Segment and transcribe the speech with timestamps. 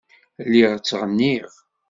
[0.45, 1.51] Lliɣ ttɣenniɣ.